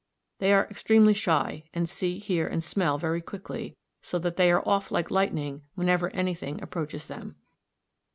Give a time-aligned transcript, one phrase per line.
[0.39, 4.67] They are extremely shy, and see, hear, and smell very quickly, so that they are
[4.67, 7.35] off like lightning whenever anything approaches them.